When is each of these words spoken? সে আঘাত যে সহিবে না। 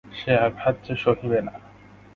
সে 0.11 0.31
আঘাত 0.37 0.75
যে 0.85 0.93
সহিবে 0.95 1.39
না। 1.41 1.53